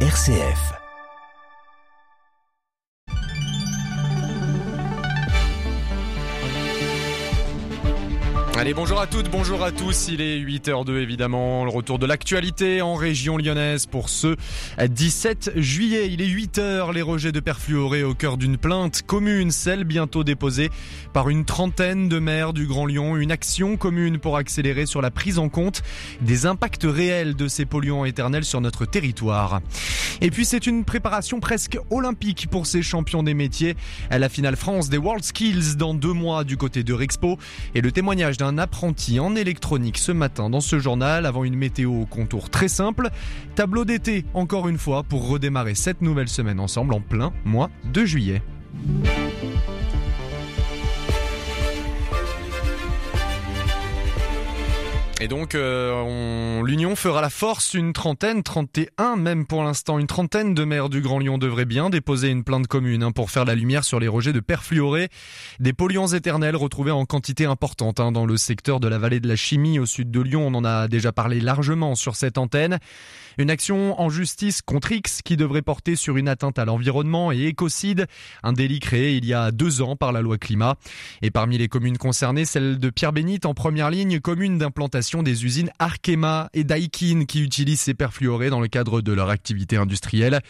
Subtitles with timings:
[0.00, 0.85] RCF.
[8.58, 10.08] Allez, bonjour à toutes, bonjour à tous.
[10.08, 11.66] Il est 8h02 évidemment.
[11.66, 14.34] Le retour de l'actualité en région lyonnaise pour ce
[14.82, 16.08] 17 juillet.
[16.10, 16.94] Il est 8h.
[16.94, 20.70] Les rejets de perfluoré au cœur d'une plainte commune, celle bientôt déposée
[21.12, 23.18] par une trentaine de maires du Grand Lyon.
[23.18, 25.82] Une action commune pour accélérer sur la prise en compte
[26.22, 29.60] des impacts réels de ces polluants éternels sur notre territoire.
[30.22, 33.76] Et puis c'est une préparation presque olympique pour ces champions des métiers.
[34.08, 37.38] À la finale France des World Skills dans deux mois du côté de Rexpo
[37.74, 41.56] et le témoignage d'un un apprenti en électronique ce matin dans ce journal avant une
[41.56, 43.10] météo au contour très simple.
[43.54, 48.04] Tableau d'été encore une fois pour redémarrer cette nouvelle semaine ensemble en plein mois de
[48.04, 48.42] juillet.
[55.18, 57.72] Et donc, euh, l'Union fera la force.
[57.72, 61.88] Une trentaine, 31 même pour l'instant, une trentaine de maires du Grand Lyon devraient bien
[61.88, 65.08] déposer une plainte commune hein, pour faire la lumière sur les rejets de perfluorés,
[65.58, 69.26] des polluants éternels retrouvés en quantité importante hein, dans le secteur de la vallée de
[69.26, 70.46] la chimie au sud de Lyon.
[70.46, 72.78] On en a déjà parlé largement sur cette antenne.
[73.38, 77.44] Une action en justice contre X qui devrait porter sur une atteinte à l'environnement et
[77.44, 78.06] écocide,
[78.42, 80.76] un délit créé il y a deux ans par la loi climat.
[81.22, 85.70] Et parmi les communes concernées, celle de Pierre-Bénite en première ligne, commune d'implantation des usines
[85.78, 90.40] Arkema et Daikin qui utilisent ces perfluorés dans le cadre de leur activité industrielle.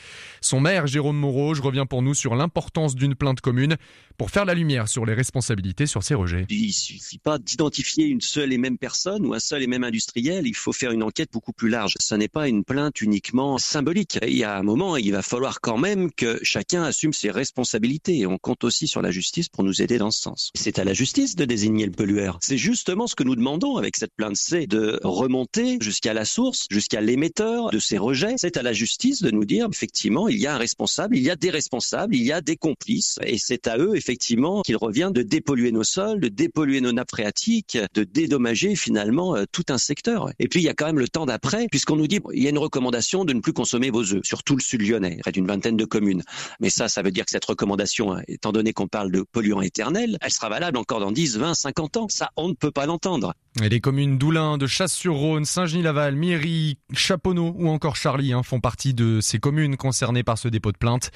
[0.41, 3.77] Son maire, Jérôme Moreau, revient pour nous sur l'importance d'une plainte commune
[4.19, 6.47] pour faire la lumière sur les responsabilités sur ces rejets.
[6.49, 10.47] Il suffit pas d'identifier une seule et même personne ou un seul et même industriel,
[10.47, 11.95] il faut faire une enquête beaucoup plus large.
[12.01, 14.19] Ce n'est pas une plainte uniquement symbolique.
[14.23, 18.27] Il y a un moment, il va falloir quand même que chacun assume ses responsabilités
[18.27, 20.51] on compte aussi sur la justice pour nous aider dans ce sens.
[20.55, 22.39] C'est à la justice de désigner le pollueur.
[22.41, 27.01] C'est justement ce que nous demandons avec cette plainte, de remonter jusqu'à la source, jusqu'à
[27.01, 28.35] l'émetteur de ces rejets.
[28.37, 31.31] C'est à la justice de nous dire effectivement, il y a un responsable, il y
[31.31, 35.11] a des responsables, il y a des complices et c'est à eux effectivement qu'il revient
[35.13, 39.79] de dépolluer nos sols, de dépolluer nos nappes phréatiques, de dédommager finalement euh, tout un
[39.79, 40.31] secteur.
[40.39, 42.47] Et puis il y a quand même le temps d'après, puisqu'on nous dit il y
[42.47, 45.33] a une recommandation de ne plus consommer vos œufs sur tout le sud lyonnais, près
[45.33, 46.23] d'une vingtaine de communes.
[46.61, 49.63] Mais ça, ça veut dire que cette recommandation, hein, étant donné qu'on parle de polluants
[49.63, 52.07] éternels, elle sera valable encore dans 10, 20, 50 ans.
[52.09, 53.35] Ça, on ne peut pas l'entendre.
[53.63, 59.21] Et les communes de Chasse-sur-Rhône, Saint-Genis-Laval, Miry, Chaponneau ou encore Charlie hein, font partie de
[59.23, 61.11] ces communes concernées par ce dépôt de plainte.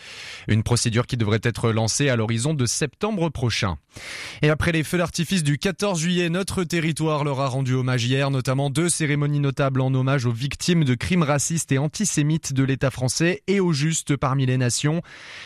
[0.49, 3.77] Une procédure qui devrait être lancée à l'horizon de septembre prochain.
[4.41, 8.31] Et après les feux d'artifice du 14 juillet, notre territoire leur a rendu hommage hier,
[8.31, 12.91] notamment deux cérémonies notables en hommage aux victimes de crimes racistes et antisémites de l'État
[12.91, 15.03] français et aux justes parmi les nations.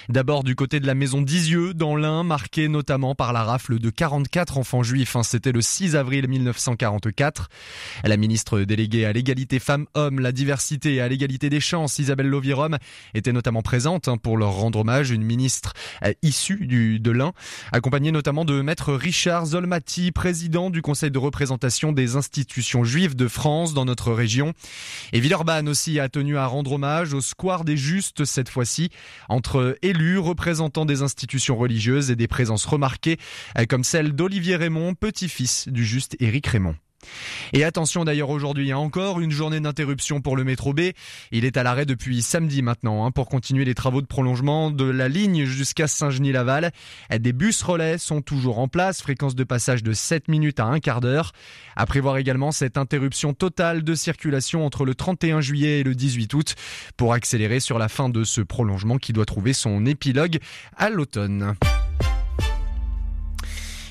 [0.08, 3.91] D'abord du côté de la maison d'Isieux, dans l'Ain, marqué notamment par la rafle de
[3.91, 5.16] 44 enfants juifs.
[5.16, 7.08] Hein, c'était le 6 avril 1940.
[8.04, 12.78] La ministre déléguée à l'égalité femmes-hommes, la diversité et à l'égalité des chances, Isabelle Lovirom,
[13.14, 15.10] était notamment présente hein, pour leur rendre hommage.
[15.10, 15.72] Une ministre
[16.04, 17.32] euh, issue de l'Ain,
[17.72, 23.28] accompagnée notamment de maître Richard Zolmati, président du conseil de représentation des institutions juives de
[23.28, 24.53] France dans notre région.
[25.12, 28.91] Et Villeurbanne aussi a tenu à rendre hommage au square des justes cette fois-ci,
[29.28, 33.19] entre élus, représentants des institutions religieuses et des présences remarquées,
[33.58, 36.76] euh, comme celle d'Olivier Raymond, petit-fils du juste Éric Raymond.
[37.53, 40.81] Et attention d'ailleurs aujourd'hui, hein, encore une journée d'interruption pour le métro B.
[41.31, 44.84] Il est à l'arrêt depuis samedi maintenant hein, pour continuer les travaux de prolongement de
[44.84, 46.72] la ligne jusqu'à Saint-Genis-Laval.
[47.19, 50.81] Des bus relais sont toujours en place, fréquence de passage de 7 minutes à un
[50.81, 51.33] quart d'heure.
[51.77, 56.34] À prévoir également cette interruption totale de circulation entre le 31 juillet et le 18
[56.34, 56.54] août
[56.97, 60.38] pour accélérer sur la fin de ce prolongement qui doit trouver son épilogue
[60.77, 61.54] à l'automne.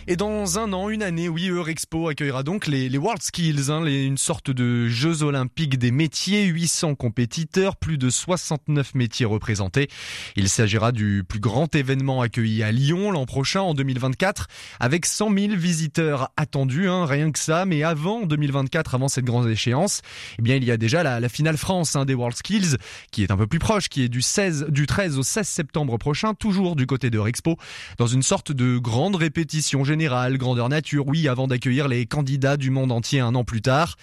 [0.06, 4.18] Et dans un an, une année, oui, Eurexpo accueillera donc les, World Skills, hein, une
[4.18, 9.88] sorte de Jeux olympiques des métiers, 800 compétiteurs, plus de 69 métiers représentés.
[10.36, 14.48] Il s'agira du plus grand événement accueilli à Lyon l'an prochain, en 2024,
[14.82, 17.64] avec 100 000 visiteurs attendus, hein, rien que ça.
[17.66, 20.02] Mais avant 2024, avant cette grande échéance,
[20.38, 22.76] eh bien, il y a déjà la, finale France hein, des World Skills,
[23.12, 25.98] qui est un peu plus proche, qui est du 16, du 13 au 16 septembre
[25.98, 27.56] prochain, toujours du côté de Eurexpo,
[27.98, 32.92] dans une sorte de grande répétition grandeur nature, oui, avant d'accueillir les candidats du monde
[32.92, 33.96] entier un an plus tard.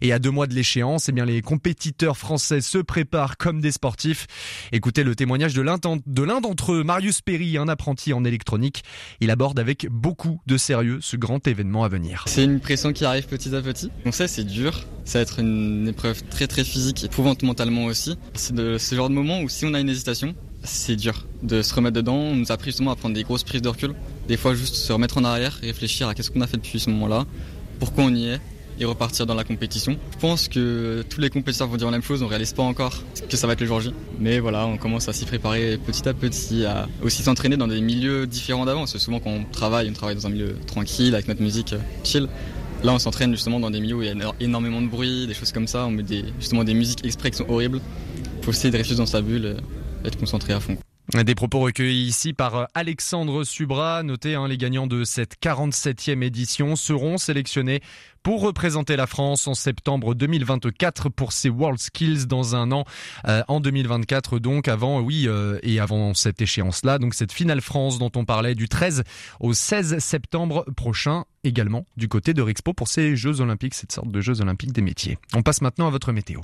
[0.00, 3.72] Et à deux mois de l'échéance, eh bien, les compétiteurs français se préparent comme des
[3.72, 4.26] sportifs.
[4.72, 8.82] Écoutez le témoignage de l'un d'entre eux, Marius Perry, un apprenti en électronique.
[9.20, 12.24] Il aborde avec beaucoup de sérieux ce grand événement à venir.
[12.26, 13.90] C'est une pression qui arrive petit à petit.
[14.04, 14.84] On sait, c'est dur.
[15.04, 18.16] Ça va être une épreuve très très physique, éprouvante mentalement aussi.
[18.34, 20.34] C'est de ce genre de moment où si on a une hésitation,
[20.64, 22.14] c'est dur de se remettre dedans.
[22.14, 23.94] On nous a appris justement à prendre des grosses prises de recul.
[24.28, 26.90] Des fois, juste se remettre en arrière, réfléchir à qu'est-ce qu'on a fait depuis ce
[26.90, 27.26] moment-là,
[27.78, 28.40] pourquoi on y est,
[28.78, 29.96] et repartir dans la compétition.
[30.12, 33.02] Je pense que tous les compétiteurs vont dire la même chose, on réalise pas encore
[33.28, 33.92] que ça va être le jour J.
[34.18, 37.80] Mais voilà, on commence à s'y préparer petit à petit, à aussi s'entraîner dans des
[37.80, 38.86] milieux différents d'avant.
[38.86, 41.78] C'est souvent quand on travaille, on travaille dans un milieu tranquille, avec notre musique euh,
[42.04, 42.28] chill.
[42.82, 45.34] Là, on s'entraîne justement dans des milieux où il y a énormément de bruit, des
[45.34, 45.86] choses comme ça.
[45.86, 47.80] On met des, justement des musiques exprès qui sont horribles.
[48.42, 49.56] Faut essayer de rester dans sa bulle,
[50.04, 50.76] et être concentré à fond.
[51.12, 54.02] Des propos recueillis ici par euh, Alexandre Subra.
[54.02, 57.82] Notez, hein, les gagnants de cette 47e édition seront sélectionnés
[58.22, 62.84] pour représenter la France en septembre 2024 pour ces World Skills dans un an
[63.28, 67.60] euh, en 2024 donc avant oui euh, et avant cette échéance là donc cette finale
[67.60, 69.02] France dont on parlait du 13
[69.40, 74.10] au 16 septembre prochain également du côté de Rexpo pour ces Jeux Olympiques cette sorte
[74.10, 75.18] de Jeux Olympiques des métiers.
[75.34, 76.40] On passe maintenant à votre météo.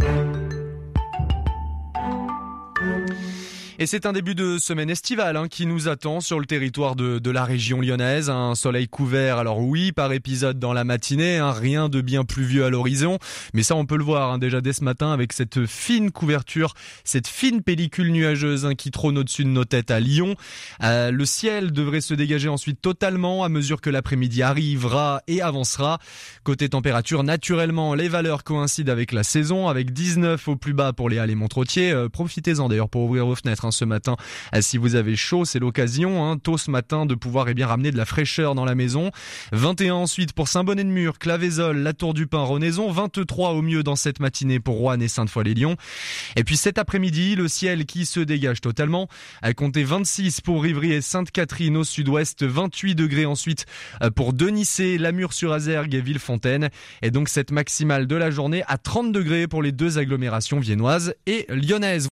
[3.81, 7.21] Et c'est un début de semaine estivale hein, qui nous attend sur le territoire de,
[7.21, 8.29] de, la région lyonnaise.
[8.29, 12.65] Un soleil couvert, alors oui, par épisode dans la matinée, hein, rien de bien pluvieux
[12.65, 13.19] à l'horizon.
[13.55, 16.75] Mais ça, on peut le voir hein, déjà dès ce matin avec cette fine couverture,
[17.05, 20.35] cette fine pellicule nuageuse hein, qui trône au-dessus de nos têtes à Lyon.
[20.83, 26.01] Euh, le ciel devrait se dégager ensuite totalement à mesure que l'après-midi arrivera et avancera.
[26.43, 31.09] Côté température, naturellement, les valeurs coïncident avec la saison, avec 19 au plus bas pour
[31.09, 31.93] les halles et.
[31.93, 34.17] Euh, Profitez-en d'ailleurs pour ouvrir vos fenêtres Hein, ce matin.
[34.55, 37.67] Euh, si vous avez chaud, c'est l'occasion, hein, tôt ce matin, de pouvoir eh bien
[37.67, 39.11] ramener de la fraîcheur dans la maison.
[39.53, 42.91] 21 ensuite pour Saint-Bonnet-de-Mur, Clavézol, la Tour du Pin, Renaison.
[42.91, 45.77] 23 au mieux dans cette matinée pour Rouen et Sainte-Foy-les-Lyons.
[46.37, 49.09] Et puis cet après-midi, le ciel qui se dégage totalement.
[49.43, 53.67] À compter 26 pour Rivry et Sainte-Catherine au sud-ouest, 28 degrés ensuite
[54.03, 56.71] euh, pour Denissé, Lamur-sur-Azergue et Villefontaine.
[57.03, 61.15] Et donc cette maximale de la journée à 30 degrés pour les deux agglomérations viennoises
[61.27, 62.07] et lyonnaises.